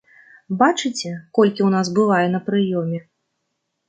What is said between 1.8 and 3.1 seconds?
бывае на прыёме?